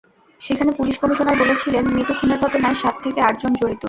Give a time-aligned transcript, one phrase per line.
[0.41, 3.79] সেখানে police commissioner বলেছিলেন, মিতু খুনের ঘটনায় সাত থেকে আটজন জড়িত।